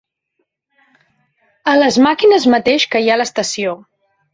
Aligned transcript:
A 1.75 1.77
les 1.83 2.03
màquines 2.09 2.51
mateix 2.59 2.91
que 2.95 3.07
hi 3.07 3.09
ha 3.15 3.23
a 3.23 3.23
l'estació. 3.25 3.81